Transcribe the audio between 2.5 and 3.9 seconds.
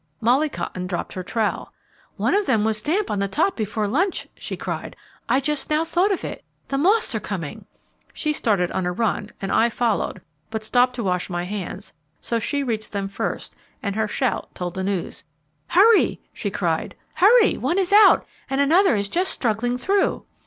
was damp on the top before